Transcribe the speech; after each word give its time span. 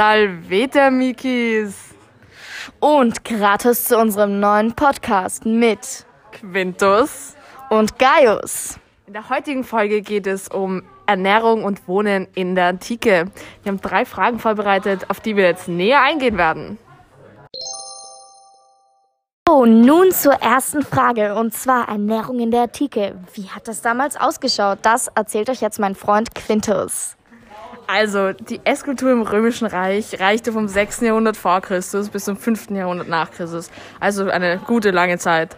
Salvete, 0.00 0.92
Mikis! 0.92 1.74
Und 2.78 3.24
gratis 3.24 3.82
zu 3.82 3.98
unserem 3.98 4.38
neuen 4.38 4.72
Podcast 4.72 5.44
mit 5.44 6.06
Quintus 6.30 7.34
und 7.68 7.98
Gaius. 7.98 8.78
In 9.08 9.14
der 9.14 9.28
heutigen 9.28 9.64
Folge 9.64 10.00
geht 10.00 10.28
es 10.28 10.46
um 10.46 10.84
Ernährung 11.06 11.64
und 11.64 11.88
Wohnen 11.88 12.28
in 12.36 12.54
der 12.54 12.66
Antike. 12.66 13.32
Wir 13.64 13.72
haben 13.72 13.80
drei 13.80 14.04
Fragen 14.04 14.38
vorbereitet, 14.38 15.10
auf 15.10 15.18
die 15.18 15.34
wir 15.34 15.46
jetzt 15.46 15.66
näher 15.66 16.00
eingehen 16.00 16.38
werden. 16.38 16.78
So, 19.48 19.66
nun 19.66 20.12
zur 20.12 20.34
ersten 20.34 20.82
Frage 20.82 21.34
und 21.34 21.54
zwar 21.54 21.88
Ernährung 21.88 22.38
in 22.38 22.52
der 22.52 22.62
Antike. 22.62 23.18
Wie 23.34 23.50
hat 23.50 23.66
das 23.66 23.82
damals 23.82 24.16
ausgeschaut? 24.16 24.78
Das 24.82 25.08
erzählt 25.08 25.50
euch 25.50 25.60
jetzt 25.60 25.80
mein 25.80 25.96
Freund 25.96 26.36
Quintus. 26.36 27.17
Also, 27.90 28.34
die 28.34 28.60
Esskultur 28.64 29.10
im 29.12 29.22
Römischen 29.22 29.66
Reich 29.66 30.20
reichte 30.20 30.52
vom 30.52 30.68
6. 30.68 31.00
Jahrhundert 31.00 31.38
vor 31.38 31.62
Christus 31.62 32.10
bis 32.10 32.26
zum 32.26 32.36
5. 32.36 32.72
Jahrhundert 32.72 33.08
nach 33.08 33.30
Christus. 33.30 33.70
Also 33.98 34.28
eine 34.28 34.58
gute 34.58 34.90
lange 34.90 35.16
Zeit. 35.16 35.56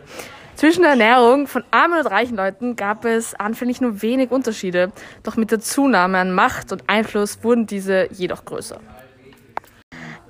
Zwischen 0.55 0.83
der 0.83 0.93
Ernährung 0.93 1.48
von 1.48 1.65
armen 1.73 1.98
und 1.98 2.07
reichen 2.07 2.37
Leuten 2.37 2.77
gab 2.77 3.05
es 3.05 3.35
anfänglich 3.35 3.80
nur 3.80 4.01
wenig 4.01 4.30
Unterschiede, 4.30 4.93
doch 5.24 5.37
mit 5.37 5.51
der 5.51 5.59
Zunahme 5.59 6.19
an 6.19 6.33
Macht 6.33 6.71
und 6.71 6.85
Einfluss 6.87 7.43
wurden 7.43 7.66
diese 7.66 8.07
jedoch 8.12 8.45
größer. 8.45 8.79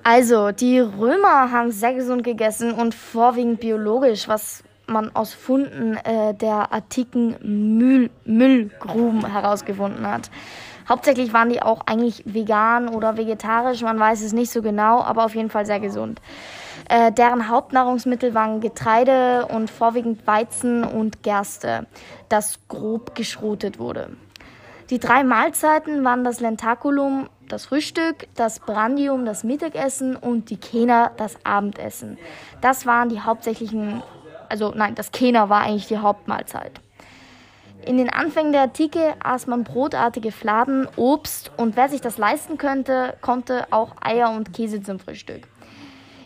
Also, 0.03 0.53
die 0.53 0.79
Römer 0.79 1.53
haben 1.53 1.71
sehr 1.71 1.93
gesund 1.93 2.25
gegessen 2.25 2.73
und 2.73 2.95
vorwiegend 2.95 3.61
biologisch, 3.61 4.27
was 4.27 4.65
man 4.87 5.15
aus 5.15 5.35
Funden 5.35 5.99
äh, 5.99 6.33
der 6.33 6.73
antiken 6.73 7.37
Müll 7.43 8.09
Müllgruben 8.25 9.31
herausgefunden 9.31 10.07
hat. 10.07 10.31
Hauptsächlich 10.91 11.33
waren 11.33 11.51
die 11.51 11.63
auch 11.63 11.83
eigentlich 11.87 12.25
vegan 12.27 12.89
oder 12.89 13.17
vegetarisch, 13.17 13.81
man 13.83 14.01
weiß 14.01 14.23
es 14.23 14.33
nicht 14.33 14.51
so 14.51 14.61
genau, 14.61 15.01
aber 15.01 15.25
auf 15.25 15.37
jeden 15.37 15.49
Fall 15.49 15.65
sehr 15.65 15.79
gesund. 15.79 16.21
Äh, 16.89 17.13
deren 17.13 17.49
Hauptnahrungsmittel 17.49 18.35
waren 18.35 18.61
Getreide 18.61 19.47
und 19.47 19.71
vorwiegend 19.71 20.27
Weizen 20.27 20.83
und 20.83 21.23
Gerste, 21.23 21.87
das 22.29 22.59
grob 22.67 23.15
geschrotet 23.15 23.79
wurde. 23.79 24.17
Die 24.91 24.99
drei 24.99 25.23
Mahlzeiten 25.23 26.05
waren 26.05 26.25
das 26.25 26.41
Lentaculum, 26.41 27.29
das 27.49 27.67
Frühstück, 27.67 28.27
das 28.35 28.59
Brandium, 28.59 29.25
das 29.25 29.45
Mittagessen 29.45 30.17
und 30.17 30.51
die 30.51 30.57
Kena, 30.57 31.13
das 31.17 31.37
Abendessen. 31.45 32.19
Das 32.61 32.85
waren 32.85 33.11
die 33.11 33.21
hauptsächlichen, 33.21 34.03
also 34.49 34.73
nein, 34.75 34.97
das 34.97 35.13
Kena 35.13 35.49
war 35.49 35.61
eigentlich 35.61 35.87
die 35.87 35.99
Hauptmahlzeit. 35.99 36.81
In 37.87 37.97
den 37.97 38.11
Anfängen 38.11 38.53
der 38.53 38.63
Antike 38.63 39.15
aß 39.23 39.47
man 39.47 39.65
brotartige 39.65 40.33
Fladen, 40.33 40.87
Obst 40.97 41.51
und 41.57 41.77
wer 41.77 41.89
sich 41.89 42.01
das 42.01 42.19
leisten 42.19 42.59
könnte, 42.59 43.17
konnte 43.21 43.67
auch 43.71 43.95
Eier 44.01 44.31
und 44.31 44.53
Käse 44.53 44.83
zum 44.83 44.99
Frühstück. 44.99 45.49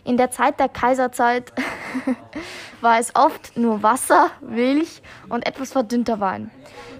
In 0.03 0.17
der 0.17 0.29
Zeit 0.31 0.59
der 0.59 0.69
Kaiserzeit 0.69 1.51
war 2.81 2.99
es 2.99 3.15
oft 3.15 3.57
nur 3.57 3.81
Wasser, 3.81 4.29
Milch 4.41 5.01
und 5.29 5.47
etwas 5.47 5.71
verdünnter 5.71 6.19
Wein. 6.19 6.51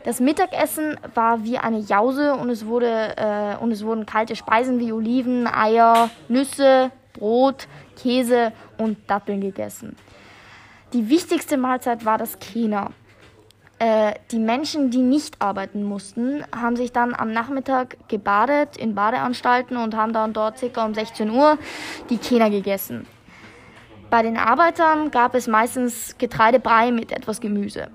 Das 0.06 0.20
Mittagessen 0.20 0.98
war 1.14 1.44
wie 1.44 1.58
eine 1.58 1.80
Jause 1.80 2.34
und 2.34 2.50
es, 2.50 2.66
wurde, 2.66 3.16
äh, 3.18 3.62
und 3.62 3.72
es 3.72 3.84
wurden 3.84 4.06
kalte 4.06 4.36
Speisen 4.36 4.80
wie 4.80 4.92
Oliven, 4.92 5.48
Eier, 5.48 6.10
Nüsse, 6.30 6.92
Brot, 7.14 7.68
Käse 7.96 8.54
und 8.78 8.98
Datteln 9.10 9.42
gegessen. 9.42 9.96
Die 10.94 11.10
wichtigste 11.10 11.58
Mahlzeit 11.58 12.06
war 12.06 12.18
das 12.18 12.40
Kena. 12.40 12.92
Äh, 13.86 14.16
die 14.32 14.40
Menschen, 14.40 14.90
die 14.90 15.04
nicht 15.04 15.40
arbeiten 15.44 15.84
mussten, 15.84 16.44
haben 16.52 16.76
sich 16.76 16.92
dann 16.92 17.14
am 17.14 17.32
Nachmittag 17.32 17.98
gebadet 18.08 18.78
in 18.78 18.96
Badeanstalten 18.96 19.78
und 19.78 19.96
haben 19.96 20.12
dann 20.12 20.34
dort 20.34 20.60
ca. 20.60 20.86
um 20.86 20.96
16 20.96 21.30
Uhr 21.30 21.60
die 22.10 22.18
Kena 22.18 22.50
gegessen. 22.50 23.06
Bei 24.10 24.24
den 24.24 24.38
Arbeitern 24.38 25.12
gab 25.12 25.36
es 25.36 25.46
meistens 25.46 26.18
Getreidebrei 26.18 26.92
mit 26.92 27.12
etwas 27.12 27.40
Gemüse. 27.40 27.90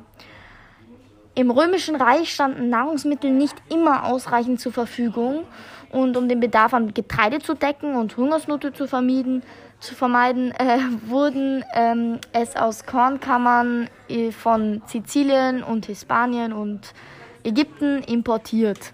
Im 1.35 1.51
Römischen 1.51 1.97
Reich 1.97 2.33
standen 2.33 2.71
Nahrungsmittel 2.71 3.33
nicht 3.33 3.57
immer 3.69 4.05
ausreichend 4.05 4.61
zur 4.61 4.73
Verfügung 4.73 5.43
und 5.91 6.17
um 6.17 6.29
den 6.29 6.39
Bedarf 6.39 6.73
an 6.73 6.95
Getreide 6.95 7.41
zu 7.41 7.55
decken 7.55 7.97
und 7.97 8.17
Hungersnöte 8.17 8.73
zu 8.73 8.87
vermieden, 8.87 9.43
zu 9.81 9.95
vermeiden, 9.95 10.53
äh, 10.53 10.79
wurden 11.07 11.65
ähm, 11.75 12.19
es 12.33 12.55
aus 12.57 12.85
Kornkammern 12.85 13.89
äh, 14.09 14.31
von 14.31 14.83
Sizilien 14.87 15.63
und 15.63 15.87
Hispanien 15.87 16.53
und 16.53 16.93
Ägypten 17.45 18.03
importiert. 18.03 18.93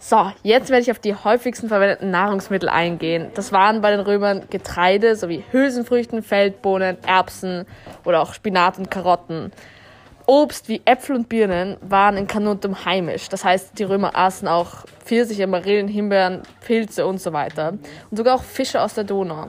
So, 0.00 0.30
jetzt 0.44 0.70
werde 0.70 0.82
ich 0.82 0.90
auf 0.92 1.00
die 1.00 1.14
häufigsten 1.14 1.66
verwendeten 1.66 2.12
Nahrungsmittel 2.12 2.68
eingehen. 2.68 3.32
Das 3.34 3.50
waren 3.50 3.80
bei 3.80 3.90
den 3.90 4.00
Römern 4.00 4.44
Getreide 4.48 5.16
sowie 5.16 5.42
Hülsenfrüchten, 5.50 6.22
Feldbohnen, 6.22 6.98
Erbsen 7.04 7.66
oder 8.04 8.22
auch 8.22 8.32
Spinat 8.32 8.78
und 8.78 8.92
Karotten. 8.92 9.50
Obst 10.24 10.68
wie 10.68 10.82
Äpfel 10.84 11.16
und 11.16 11.28
Birnen 11.28 11.78
waren 11.80 12.16
in 12.16 12.28
Carnuntum 12.28 12.84
heimisch. 12.84 13.28
Das 13.28 13.44
heißt, 13.44 13.78
die 13.78 13.84
Römer 13.84 14.14
aßen 14.14 14.46
auch 14.46 14.84
Pfirsiche, 15.04 15.46
Marillen, 15.46 15.88
Himbeeren, 15.88 16.42
Pilze 16.60 17.04
und 17.06 17.20
so 17.20 17.32
weiter. 17.32 17.70
Und 18.10 18.16
sogar 18.16 18.36
auch 18.36 18.42
Fische 18.42 18.80
aus 18.80 18.94
der 18.94 19.04
Donau. 19.04 19.48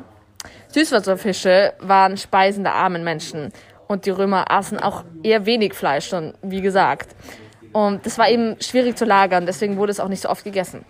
Süßwasserfische 0.70 1.74
waren 1.80 2.18
Speisen 2.18 2.64
der 2.64 2.76
armen 2.76 3.04
Menschen 3.04 3.52
und 3.88 4.06
die 4.06 4.12
Römer 4.12 4.52
aßen 4.52 4.80
auch 4.80 5.04
eher 5.24 5.46
wenig 5.46 5.74
Fleisch, 5.74 6.08
schon 6.08 6.34
wie 6.42 6.62
gesagt. 6.62 7.16
Und 7.74 8.06
das 8.06 8.18
war 8.18 8.30
eben 8.30 8.56
schwierig 8.62 8.98
zu 8.98 9.06
lagern, 9.06 9.46
deswegen 9.46 9.78
wurde 9.78 9.92
es 9.92 10.00
auch 10.00 10.08
nicht 10.08 10.22
so 10.22 10.30
oft 10.30 10.44
gegessen. 10.44 10.86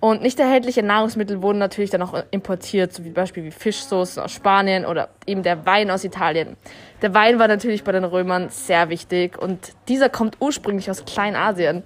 Und 0.00 0.20
nicht 0.20 0.40
erhältliche 0.40 0.82
Nahrungsmittel 0.82 1.42
wurden 1.42 1.58
natürlich 1.58 1.90
dann 1.90 2.02
auch 2.02 2.24
importiert, 2.32 2.92
so 2.92 3.04
wie 3.04 3.10
Beispiel 3.10 3.44
wie 3.44 3.52
Fischsoßen 3.52 4.20
aus 4.20 4.32
Spanien 4.32 4.84
oder 4.84 5.10
eben 5.26 5.44
der 5.44 5.64
Wein 5.64 5.92
aus 5.92 6.02
Italien. 6.02 6.56
Der 7.02 7.14
Wein 7.14 7.38
war 7.38 7.46
natürlich 7.46 7.84
bei 7.84 7.92
den 7.92 8.02
Römern 8.02 8.48
sehr 8.48 8.88
wichtig 8.88 9.38
und 9.38 9.74
dieser 9.86 10.08
kommt 10.08 10.38
ursprünglich 10.40 10.90
aus 10.90 11.04
Kleinasien. 11.04 11.84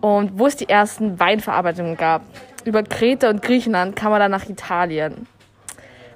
Und 0.00 0.38
wo 0.40 0.46
es 0.46 0.56
die 0.56 0.68
ersten 0.68 1.20
Weinverarbeitungen 1.20 1.96
gab, 1.96 2.22
über 2.64 2.82
Kreta 2.82 3.30
und 3.30 3.42
Griechenland 3.42 3.94
kam 3.94 4.10
man 4.10 4.20
dann 4.20 4.32
nach 4.32 4.48
Italien. 4.48 5.28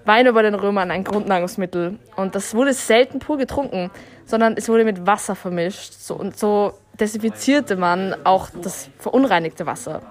Wein 0.05 0.27
war 0.27 0.33
bei 0.33 0.43
den 0.43 0.55
Römern 0.55 0.91
ein 0.91 1.05
Grundnahrungsmittel. 1.05 1.99
Und 2.17 2.35
das 2.35 2.55
wurde 2.55 2.73
selten 2.73 3.19
pur 3.19 3.39
getrunken, 3.39 3.91
sondern 4.25 4.55
es 4.57 4.69
wurde 4.69 4.85
mit 4.85 5.07
Wasser 5.07 5.35
vermischt. 5.35 5.93
So, 5.93 6.15
und 6.15 6.39
so 6.39 6.73
desinfizierte 6.99 7.77
man 7.77 8.15
auch 8.25 8.49
das 8.63 8.89
verunreinigte 8.99 9.67
Wasser. 9.67 10.03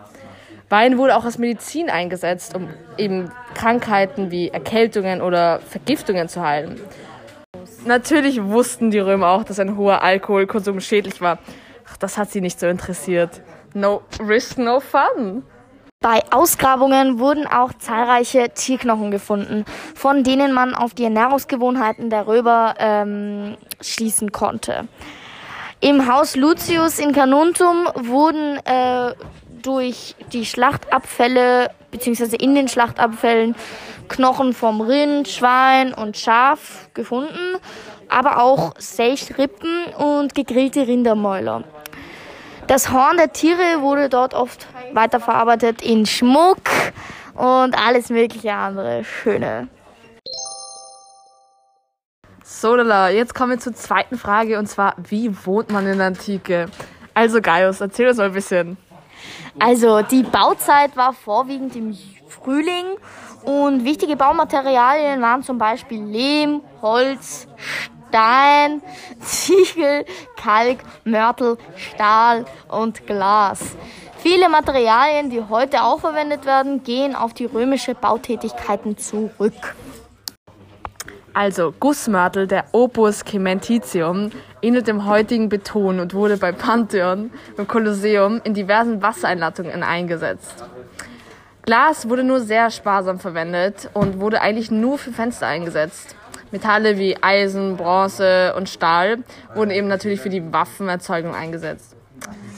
Wein 0.70 0.98
wurde 1.00 1.16
auch 1.16 1.26
als 1.26 1.40
Medizin 1.40 1.90
eingesetzt, 1.90 2.56
um 2.56 2.70
eben 2.98 3.32
Krankheiten 3.56 4.30
wie 4.30 4.50
Erkältungen 4.50 5.22
oder 5.22 5.60
Vergiftungen 5.60 6.28
zu 6.28 6.42
heilen. 6.42 6.80
Natürlich 7.86 8.44
wussten 8.44 8.92
die 8.92 9.00
Römer 9.00 9.30
auch, 9.30 9.44
dass 9.44 9.60
ein 9.60 9.78
hoher 9.78 10.04
Alkoholkonsum 10.04 10.80
schädlich 10.80 11.22
war. 11.22 11.40
Ach, 11.90 11.98
das 11.98 12.18
hat 12.18 12.30
sie 12.30 12.42
nicht 12.42 12.60
so 12.60 12.68
interessiert. 12.68 13.42
No 13.74 14.04
risk, 14.20 14.60
no 14.60 14.80
fun. 14.80 15.44
Bei 16.02 16.24
Ausgrabungen 16.32 17.20
wurden 17.20 17.46
auch 17.46 17.74
zahlreiche 17.74 18.52
Tierknochen 18.54 19.12
gefunden, 19.12 19.66
von 19.96 20.24
denen 20.24 20.54
man 20.54 20.74
auf 20.74 20.94
die 20.94 21.04
Ernährungsgewohnheiten 21.04 22.10
der 22.10 22.26
Römer 22.26 22.76
ähm, 22.80 23.58
schließen 23.82 24.32
konnte. 24.32 24.88
Im 25.82 26.10
Haus 26.10 26.38
Lucius 26.38 27.00
in 27.00 27.12
Carnuntum 27.12 27.90
wurden 27.96 28.66
äh, 28.66 29.14
durch 29.62 30.16
die 30.32 30.46
Schlachtabfälle 30.46 31.72
beziehungsweise 31.92 32.38
in 32.38 32.56
den 32.56 32.70
Schlachtabfällen 32.70 33.54
Knochen 34.08 34.54
vom 34.54 34.80
Rind, 34.80 35.28
Schwein 35.28 35.94
und 35.94 36.16
Schaf 36.16 36.88
gefunden, 36.94 37.58
aber 38.08 38.42
auch 38.42 38.74
Selchrippen 38.78 39.84
und 39.98 40.34
gegrillte 40.34 40.88
Rindermäuler. 40.88 41.66
Das 42.70 42.92
Horn 42.92 43.18
der 43.18 43.34
Tiere 43.34 43.82
wurde 43.82 44.10
dort 44.10 44.36
oft 44.36 44.68
weiterverarbeitet 44.94 45.82
in 45.82 46.06
Schmuck 46.06 46.62
und 47.34 47.76
alles 47.76 48.12
mögliche 48.12 48.54
andere 48.54 49.04
Schöne. 49.04 49.70
So, 52.44 52.76
lala, 52.76 53.10
jetzt 53.10 53.34
kommen 53.34 53.54
wir 53.54 53.60
zur 53.60 53.74
zweiten 53.74 54.20
Frage 54.20 54.60
und 54.60 54.68
zwar, 54.68 54.94
wie 54.98 55.36
wohnt 55.48 55.72
man 55.72 55.88
in 55.88 55.98
der 55.98 56.08
Antike? 56.08 56.68
Also 57.16 57.42
Gaius, 57.42 57.82
erzähl 57.82 58.08
uns 58.08 58.18
mal 58.18 58.26
ein 58.26 58.34
bisschen. 58.34 58.78
Also 59.58 60.04
die 60.04 60.22
Bauzeit 60.22 60.96
war 60.96 61.14
vorwiegend 61.14 61.76
im 61.76 61.98
Frühling 62.28 62.86
und 63.46 63.84
wichtige 63.84 64.16
Baumaterialien 64.16 65.20
waren 65.24 65.42
zum 65.42 65.58
Beispiel 65.58 66.04
Lehm, 66.04 66.62
Holz, 66.84 67.48
Stein, 67.56 67.99
Ziegel, 69.22 70.06
Kalk, 70.36 70.80
Mörtel, 71.04 71.58
Stahl 71.76 72.46
und 72.68 73.06
Glas. 73.08 73.76
Viele 74.18 74.50
Materialien, 74.50 75.30
die 75.30 75.42
heute 75.50 75.84
auch 75.84 76.02
verwendet 76.02 76.46
werden, 76.46 76.84
gehen 76.84 77.16
auf 77.16 77.34
die 77.34 77.46
römische 77.46 77.96
Bautätigkeiten 77.96 78.98
zurück. 78.98 79.76
Also 81.34 81.74
Gussmörtel, 81.80 82.48
der 82.48 82.66
Opus 82.74 83.24
Cementitium, 83.24 84.32
ähnelt 84.62 84.88
dem 84.88 85.06
heutigen 85.06 85.48
Beton 85.48 86.02
und 86.02 86.14
wurde 86.14 86.36
beim 86.36 86.56
Pantheon, 86.56 87.32
beim 87.56 87.68
Kolosseum, 87.68 88.42
in 88.44 88.54
diversen 88.54 89.02
Wassereinlattungen 89.02 89.84
eingesetzt. 89.84 90.66
Glas 91.62 92.10
wurde 92.10 92.24
nur 92.24 92.42
sehr 92.42 92.72
sparsam 92.72 93.20
verwendet 93.20 93.90
und 93.94 94.20
wurde 94.20 94.42
eigentlich 94.42 94.72
nur 94.72 94.98
für 94.98 95.12
Fenster 95.12 95.48
eingesetzt. 95.48 96.16
Metalle 96.52 96.98
wie 96.98 97.16
Eisen, 97.22 97.78
Bronze 97.78 98.54
und 98.56 98.70
Stahl 98.70 99.20
wurden 99.54 99.72
eben 99.72 99.88
natürlich 99.88 100.20
für 100.20 100.30
die 100.30 100.52
Waffenerzeugung 100.52 101.36
eingesetzt. 101.36 101.96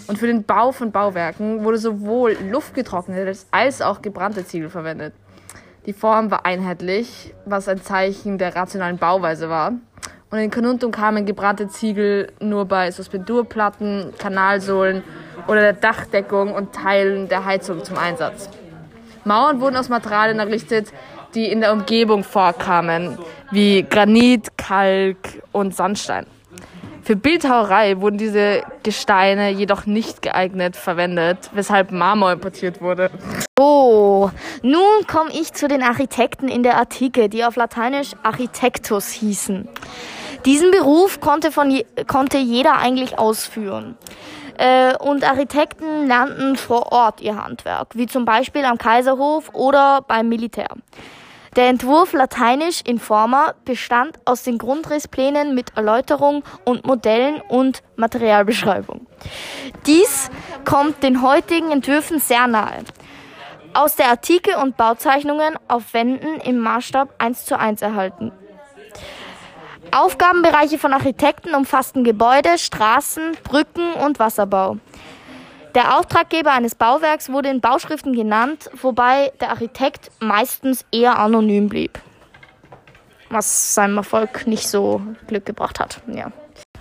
Und 0.07 0.17
für 0.17 0.27
den 0.27 0.43
Bau 0.43 0.71
von 0.71 0.91
Bauwerken 0.91 1.63
wurde 1.63 1.77
sowohl 1.77 2.37
luftgetrocknetes 2.49 3.47
als 3.51 3.81
auch 3.81 4.01
gebrannte 4.01 4.45
Ziegel 4.45 4.69
verwendet. 4.69 5.13
Die 5.85 5.93
Form 5.93 6.31
war 6.31 6.45
einheitlich, 6.45 7.33
was 7.45 7.67
ein 7.67 7.81
Zeichen 7.81 8.37
der 8.37 8.55
rationalen 8.55 8.97
Bauweise 8.97 9.49
war. 9.49 9.73
Und 10.29 10.39
in 10.39 10.49
Kanuntum 10.49 10.91
kamen 10.91 11.25
gebrannte 11.25 11.67
Ziegel 11.67 12.31
nur 12.39 12.65
bei 12.65 12.91
Suspendurplatten, 12.91 14.13
Kanalsohlen 14.17 15.03
oder 15.47 15.59
der 15.59 15.73
Dachdeckung 15.73 16.53
und 16.53 16.73
Teilen 16.73 17.27
der 17.27 17.45
Heizung 17.45 17.83
zum 17.83 17.97
Einsatz. 17.97 18.49
Mauern 19.25 19.59
wurden 19.59 19.75
aus 19.75 19.89
Materialien 19.89 20.39
errichtet, 20.39 20.91
die 21.35 21.51
in 21.51 21.61
der 21.61 21.73
Umgebung 21.73 22.23
vorkamen, 22.23 23.17
wie 23.51 23.83
Granit, 23.83 24.57
Kalk 24.57 25.41
und 25.51 25.75
Sandstein. 25.75 26.25
Für 27.03 27.15
Bildhauerei 27.15 27.99
wurden 27.99 28.17
diese 28.17 28.61
Gesteine 28.83 29.49
jedoch 29.49 29.85
nicht 29.85 30.21
geeignet 30.21 30.75
verwendet, 30.75 31.49
weshalb 31.53 31.91
Marmor 31.91 32.31
importiert 32.31 32.79
wurde. 32.79 33.09
Oh, 33.59 34.29
nun 34.61 35.07
komme 35.07 35.31
ich 35.33 35.53
zu 35.53 35.67
den 35.67 35.81
Architekten 35.81 36.47
in 36.47 36.61
der 36.63 36.77
Antike, 36.77 37.27
die 37.27 37.43
auf 37.43 37.55
Lateinisch 37.55 38.11
Architectus 38.21 39.09
hießen. 39.09 39.67
Diesen 40.45 40.71
Beruf 40.71 41.19
konnte, 41.19 41.51
von 41.51 41.71
je, 41.71 41.85
konnte 42.07 42.37
jeder 42.37 42.77
eigentlich 42.77 43.17
ausführen. 43.17 43.97
Äh, 44.57 44.95
und 44.97 45.23
Architekten 45.23 46.07
lernten 46.07 46.55
vor 46.55 46.91
Ort 46.91 47.21
ihr 47.21 47.35
Handwerk, 47.35 47.95
wie 47.95 48.05
zum 48.05 48.25
Beispiel 48.25 48.63
am 48.63 48.77
Kaiserhof 48.77 49.49
oder 49.53 50.01
beim 50.07 50.29
Militär. 50.29 50.69
Der 51.57 51.67
Entwurf 51.67 52.13
lateinisch 52.13 52.81
in 52.85 52.97
Forma 52.97 53.53
bestand 53.65 54.17
aus 54.23 54.43
den 54.43 54.57
Grundrissplänen 54.57 55.53
mit 55.53 55.75
Erläuterung 55.75 56.43
und 56.63 56.85
Modellen 56.85 57.41
und 57.41 57.83
Materialbeschreibung. 57.97 59.05
Dies 59.85 60.29
kommt 60.63 61.03
den 61.03 61.21
heutigen 61.21 61.71
Entwürfen 61.71 62.19
sehr 62.19 62.47
nahe. 62.47 62.85
Aus 63.73 63.97
der 63.97 64.11
Antike 64.11 64.57
und 64.59 64.77
Bauzeichnungen 64.77 65.57
auf 65.67 65.93
Wänden 65.93 66.39
im 66.41 66.57
Maßstab 66.57 67.15
1 67.17 67.45
zu 67.45 67.59
1 67.59 67.81
erhalten. 67.81 68.31
Aufgabenbereiche 69.91 70.77
von 70.77 70.93
Architekten 70.93 71.53
umfassten 71.53 72.05
Gebäude, 72.05 72.57
Straßen, 72.57 73.35
Brücken 73.43 73.91
und 73.93 74.19
Wasserbau. 74.19 74.77
Der 75.73 75.97
Auftraggeber 75.97 76.51
eines 76.51 76.75
Bauwerks 76.75 77.31
wurde 77.31 77.49
in 77.49 77.61
Bauschriften 77.61 78.13
genannt, 78.13 78.69
wobei 78.81 79.31
der 79.39 79.51
Architekt 79.51 80.11
meistens 80.19 80.85
eher 80.91 81.17
anonym 81.17 81.69
blieb. 81.69 81.97
Was 83.29 83.73
seinem 83.75 83.97
Erfolg 83.97 84.47
nicht 84.47 84.67
so 84.67 85.01
Glück 85.27 85.45
gebracht 85.45 85.79
hat. 85.79 86.01
Ja. 86.07 86.31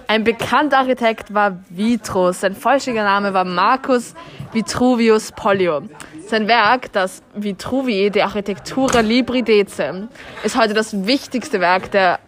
Ein 0.08 0.24
bekannter 0.24 0.78
Architekt 0.78 1.32
war 1.32 1.58
Vitrus. 1.68 2.40
Sein 2.40 2.56
vollständiger 2.56 3.04
Name 3.04 3.32
war 3.32 3.44
Marcus 3.44 4.14
Vitruvius 4.52 5.30
Pollio. 5.30 5.82
Sein 6.26 6.48
Werk, 6.48 6.92
das 6.92 7.22
Vitruvii 7.34 8.10
de 8.10 8.22
Architectura 8.22 9.00
Libri 9.00 9.42
Decem, 9.42 10.08
ist 10.42 10.56
heute 10.56 10.74
das 10.74 11.06
wichtigste 11.06 11.60
Werk 11.60 11.92
der 11.92 12.18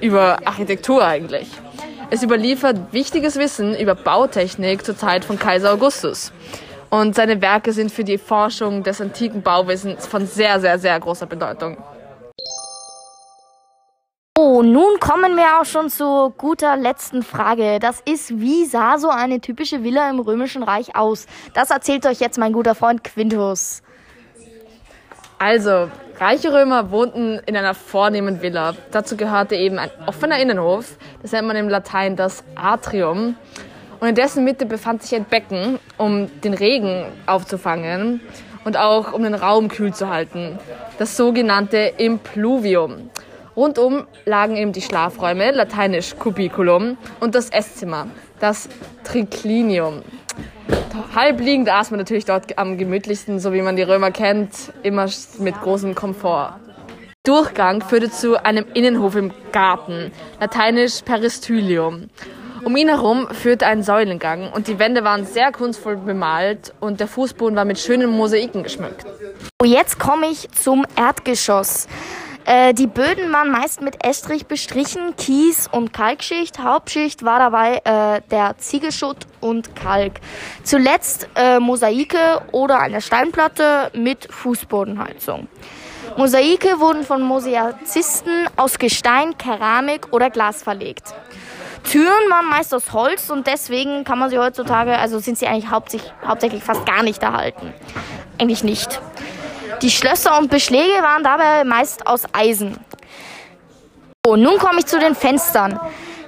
über 0.00 0.40
Architektur 0.44 1.04
eigentlich. 1.04 1.48
Es 2.10 2.22
überliefert 2.22 2.90
wichtiges 2.92 3.36
Wissen 3.36 3.78
über 3.78 3.94
Bautechnik 3.94 4.82
zur 4.82 4.96
Zeit 4.96 5.26
von 5.26 5.38
Kaiser 5.38 5.72
Augustus. 5.74 6.32
Und 6.88 7.14
seine 7.14 7.42
Werke 7.42 7.74
sind 7.74 7.92
für 7.92 8.02
die 8.02 8.16
Forschung 8.16 8.82
des 8.82 9.02
antiken 9.02 9.42
Bauwesens 9.42 10.06
von 10.06 10.26
sehr, 10.26 10.58
sehr, 10.58 10.78
sehr 10.78 10.98
großer 10.98 11.26
Bedeutung. 11.26 11.76
Oh, 14.38 14.62
nun 14.62 14.98
kommen 15.00 15.36
wir 15.36 15.60
auch 15.60 15.66
schon 15.66 15.90
zur 15.90 16.30
guter 16.30 16.78
letzten 16.78 17.22
Frage. 17.22 17.78
Das 17.78 18.00
ist, 18.00 18.40
wie 18.40 18.64
sah 18.64 18.96
so 18.96 19.10
eine 19.10 19.42
typische 19.42 19.84
Villa 19.84 20.08
im 20.08 20.20
Römischen 20.20 20.62
Reich 20.62 20.96
aus? 20.96 21.26
Das 21.52 21.70
erzählt 21.70 22.06
euch 22.06 22.20
jetzt 22.20 22.38
mein 22.38 22.54
guter 22.54 22.74
Freund 22.74 23.04
Quintus. 23.04 23.82
Also, 25.40 25.88
reiche 26.18 26.52
Römer 26.52 26.90
wohnten 26.90 27.40
in 27.46 27.56
einer 27.56 27.74
vornehmen 27.74 28.42
Villa. 28.42 28.74
Dazu 28.90 29.16
gehörte 29.16 29.54
eben 29.54 29.78
ein 29.78 29.90
offener 30.06 30.40
Innenhof, 30.40 30.96
das 31.22 31.30
nennt 31.30 31.46
man 31.46 31.56
im 31.56 31.68
Latein 31.68 32.16
das 32.16 32.42
Atrium. 32.56 33.36
Und 34.00 34.08
in 34.08 34.14
dessen 34.16 34.42
Mitte 34.42 34.66
befand 34.66 35.02
sich 35.02 35.14
ein 35.14 35.24
Becken, 35.24 35.78
um 35.96 36.28
den 36.40 36.54
Regen 36.54 37.04
aufzufangen 37.26 38.20
und 38.64 38.76
auch 38.76 39.12
um 39.12 39.22
den 39.22 39.34
Raum 39.34 39.68
kühl 39.68 39.94
zu 39.94 40.08
halten. 40.08 40.58
Das 40.98 41.16
sogenannte 41.16 41.78
Impluvium. 41.98 43.10
Rundum 43.56 44.06
lagen 44.24 44.56
eben 44.56 44.72
die 44.72 44.82
Schlafräume, 44.82 45.52
lateinisch 45.52 46.16
Cubiculum, 46.16 46.96
und 47.20 47.34
das 47.36 47.50
Esszimmer, 47.50 48.08
das 48.40 48.68
Triclinium 49.04 50.02
halb 51.14 51.40
liegend 51.40 51.68
aß 51.68 51.90
man 51.90 51.98
natürlich 51.98 52.24
dort 52.24 52.58
am 52.58 52.78
gemütlichsten, 52.78 53.38
so 53.38 53.52
wie 53.52 53.62
man 53.62 53.76
die 53.76 53.82
Römer 53.82 54.10
kennt, 54.10 54.72
immer 54.82 55.08
mit 55.38 55.60
großem 55.60 55.94
Komfort. 55.94 56.60
Durchgang 57.24 57.82
führte 57.82 58.10
zu 58.10 58.42
einem 58.42 58.64
Innenhof 58.74 59.14
im 59.16 59.32
Garten, 59.52 60.12
lateinisch 60.40 61.02
Peristylium. 61.02 62.08
Um 62.64 62.76
ihn 62.76 62.88
herum 62.88 63.28
führte 63.30 63.66
ein 63.66 63.82
Säulengang 63.82 64.50
und 64.52 64.66
die 64.66 64.78
Wände 64.78 65.04
waren 65.04 65.26
sehr 65.26 65.52
kunstvoll 65.52 65.96
bemalt 65.96 66.72
und 66.80 67.00
der 67.00 67.06
Fußboden 67.06 67.56
war 67.56 67.64
mit 67.64 67.78
schönen 67.78 68.10
Mosaiken 68.10 68.62
geschmückt. 68.62 69.06
Jetzt 69.64 69.98
komme 69.98 70.26
ich 70.26 70.50
zum 70.50 70.84
Erdgeschoss. 70.96 71.86
Äh, 72.48 72.72
die 72.72 72.86
Böden 72.86 73.30
waren 73.30 73.50
meist 73.50 73.82
mit 73.82 74.02
Estrich 74.02 74.46
bestrichen, 74.46 75.14
Kies 75.16 75.68
und 75.70 75.92
Kalkschicht. 75.92 76.58
Hauptschicht 76.58 77.22
war 77.22 77.38
dabei 77.38 77.82
äh, 77.84 78.22
der 78.30 78.56
Ziegelschutt 78.56 79.18
und 79.42 79.76
Kalk. 79.76 80.14
Zuletzt 80.64 81.28
äh, 81.34 81.58
Mosaike 81.60 82.40
oder 82.52 82.78
eine 82.80 83.02
Steinplatte 83.02 83.90
mit 83.92 84.32
Fußbodenheizung. 84.32 85.46
Mosaike 86.16 86.80
wurden 86.80 87.04
von 87.04 87.20
Mosaizisten 87.20 88.48
aus 88.56 88.78
Gestein, 88.78 89.36
Keramik 89.36 90.10
oder 90.14 90.30
Glas 90.30 90.62
verlegt. 90.62 91.14
Türen 91.84 92.30
waren 92.30 92.48
meist 92.48 92.72
aus 92.72 92.94
Holz 92.94 93.28
und 93.28 93.46
deswegen 93.46 94.04
kann 94.04 94.18
man 94.18 94.30
sie 94.30 94.38
heutzutage, 94.38 94.96
also 94.96 95.18
sind 95.18 95.36
sie 95.36 95.46
eigentlich 95.46 95.70
hauptsächlich, 95.70 96.10
hauptsächlich 96.26 96.62
fast 96.64 96.86
gar 96.86 97.02
nicht 97.02 97.22
erhalten. 97.22 97.74
Eigentlich 98.38 98.64
nicht. 98.64 99.02
Die 99.82 99.90
Schlösser 99.90 100.36
und 100.38 100.50
Beschläge 100.50 101.02
waren 101.02 101.22
dabei 101.22 101.62
meist 101.62 102.04
aus 102.06 102.24
Eisen. 102.32 102.78
So, 104.26 104.34
nun 104.34 104.58
komme 104.58 104.80
ich 104.80 104.86
zu 104.86 104.98
den 104.98 105.14
Fenstern. 105.14 105.78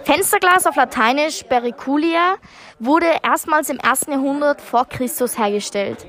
Fensterglas 0.04 0.66
auf 0.66 0.76
Lateinisch 0.76 1.42
Periculia 1.42 2.36
wurde 2.78 3.06
erstmals 3.22 3.68
im 3.68 3.78
ersten 3.78 4.12
Jahrhundert 4.12 4.60
vor 4.60 4.86
Christus 4.86 5.36
hergestellt. 5.36 6.06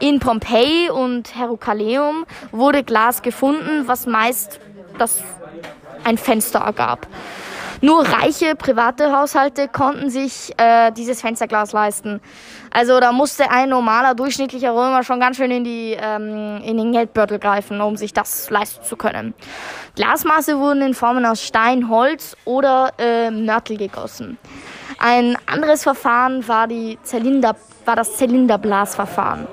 In 0.00 0.20
Pompeji 0.20 0.90
und 0.90 1.34
Herculaneum 1.34 2.26
wurde 2.50 2.84
Glas 2.84 3.22
gefunden, 3.22 3.88
was 3.88 4.06
meist 4.06 4.60
das 4.98 5.22
ein 6.04 6.18
Fenster 6.18 6.60
ergab. 6.60 7.06
Nur 7.84 8.06
reiche 8.06 8.54
private 8.54 9.10
Haushalte 9.10 9.66
konnten 9.66 10.08
sich 10.08 10.52
äh, 10.56 10.92
dieses 10.92 11.20
Fensterglas 11.20 11.72
leisten. 11.72 12.20
Also 12.70 13.00
da 13.00 13.10
musste 13.10 13.50
ein 13.50 13.70
normaler 13.70 14.14
durchschnittlicher 14.14 14.70
Römer 14.70 15.02
schon 15.02 15.18
ganz 15.18 15.36
schön 15.36 15.50
in 15.50 15.64
die 15.64 15.96
ähm, 16.00 16.62
in 16.64 16.76
den 16.76 16.92
Geldbeutel 16.92 17.40
greifen, 17.40 17.80
um 17.80 17.96
sich 17.96 18.12
das 18.12 18.50
leisten 18.50 18.84
zu 18.84 18.96
können. 18.96 19.34
Glasmaße 19.96 20.60
wurden 20.60 20.80
in 20.82 20.94
Formen 20.94 21.26
aus 21.26 21.42
Stein, 21.42 21.88
Holz 21.88 22.36
oder 22.44 22.92
äh, 22.98 23.32
Mörtel 23.32 23.76
gegossen. 23.76 24.38
Ein 25.00 25.36
anderes 25.46 25.82
Verfahren 25.82 26.46
war, 26.46 26.68
die 26.68 26.96
Zylinder, 27.02 27.56
war 27.84 27.96
das 27.96 28.16
Zylinderblasverfahren. 28.16 29.48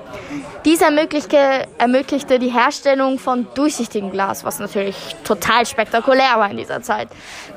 Dies 0.66 0.82
ermöglichte, 0.82 2.38
die 2.38 2.48
Herstellung 2.48 3.18
von 3.18 3.46
durchsichtigem 3.54 4.10
Glas, 4.10 4.44
was 4.44 4.58
natürlich 4.58 5.16
total 5.24 5.64
spektakulär 5.64 6.34
war 6.36 6.50
in 6.50 6.58
dieser 6.58 6.82
Zeit. 6.82 7.08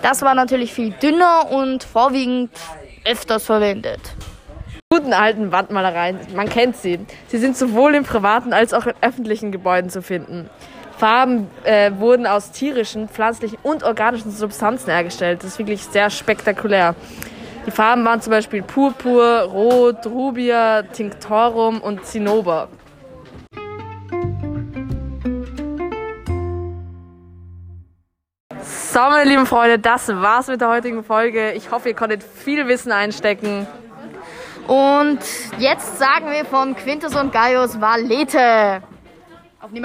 Das 0.02 0.22
war 0.22 0.34
natürlich 0.34 0.74
viel 0.74 0.92
dünner 0.92 1.52
und 1.52 1.84
vorwiegend 1.84 2.52
öfters 3.04 3.44
verwendet. 3.46 4.00
Guten 4.90 5.12
alten 5.12 5.52
Wandmalereien, 5.52 6.18
man 6.34 6.48
kennt 6.48 6.78
sie. 6.78 7.00
Sie 7.28 7.40
sind 7.40 7.58
sowohl 7.58 7.96
in 7.96 8.04
privaten 8.04 8.54
als 8.54 8.74
auch 8.74 8.86
in 8.86 8.94
öffentlichen 9.02 9.52
Gebäuden 9.52 9.90
zu 9.90 10.02
finden. 10.02 10.50
Farben 10.98 11.50
äh, 11.66 11.92
wurden 11.98 12.26
aus 12.26 12.52
tierischen, 12.52 13.10
pflanzlichen 13.10 13.58
und 13.64 13.84
organischen 13.84 14.32
Substanzen 14.32 14.92
hergestellt. 14.92 15.40
Das 15.44 15.52
ist 15.52 15.60
wirklich 15.60 15.84
sehr 15.84 16.10
spektakulär. 16.10 16.96
Die 17.66 17.72
Farben 17.72 18.06
waren 18.06 18.22
zum 18.22 18.32
Beispiel 18.32 18.62
Purpur, 18.62 19.42
Rot, 19.42 20.06
Rubia, 20.06 20.84
Tinctorum 20.84 21.82
und 21.82 22.06
Zinnober. 22.06 22.70
So, 28.94 29.00
meine 29.00 29.28
lieben 29.28 29.48
Freunde, 29.48 29.80
das 29.80 30.08
war's 30.08 30.46
mit 30.50 30.62
der 30.62 30.70
heutigen 30.70 31.04
Folge. 31.04 31.54
Ich 31.54 31.72
hoffe, 31.72 31.90
ihr 31.90 31.96
konntet 31.96 32.22
viel 32.22 32.68
Wissen 32.68 32.92
einstecken. 32.92 33.66
Und 34.68 35.18
jetzt 35.58 35.98
sagen 35.98 36.30
wir 36.30 36.46
von 36.46 36.76
Quintus 36.76 37.16
und 37.16 37.34
Gaius 37.34 37.82
Valete. 37.82 38.84